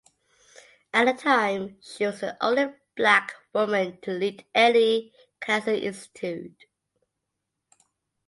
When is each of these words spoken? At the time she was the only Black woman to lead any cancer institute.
At 0.95 1.05
the 1.05 1.13
time 1.13 1.77
she 1.79 2.07
was 2.07 2.21
the 2.21 2.35
only 2.43 2.73
Black 2.97 3.35
woman 3.53 4.01
to 4.01 4.09
lead 4.09 4.43
any 4.55 5.13
cancer 5.39 5.75
institute. 5.75 6.65